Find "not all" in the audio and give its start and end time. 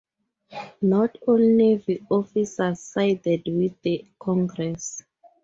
0.81-1.37